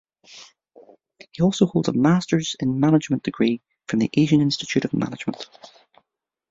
He 1.31 1.43
also 1.43 1.67
holds 1.67 1.87
a 1.87 1.93
Masters 1.93 2.55
in 2.59 2.79
Management 2.79 3.21
degree 3.21 3.61
from 3.87 3.99
the 3.99 4.09
Asian 4.17 4.41
Institute 4.41 4.83
of 4.83 4.95
Management. 4.95 5.47